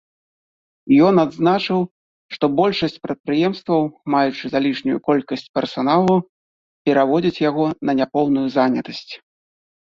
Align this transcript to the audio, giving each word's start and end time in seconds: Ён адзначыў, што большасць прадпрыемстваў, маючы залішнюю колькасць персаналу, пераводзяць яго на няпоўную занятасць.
Ён 1.07 1.15
адзначыў, 1.23 1.79
што 2.35 2.45
большасць 2.61 2.97
прадпрыемстваў, 3.05 3.81
маючы 4.15 4.45
залішнюю 4.55 4.97
колькасць 5.11 5.47
персаналу, 5.61 6.15
пераводзяць 6.91 7.43
яго 7.49 7.65
на 7.89 7.99
няпоўную 8.03 8.47
занятасць. 8.61 9.11